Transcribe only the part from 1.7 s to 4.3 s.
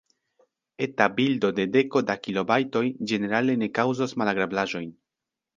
deko da kilobajtoj ĝenerale ne kaŭzos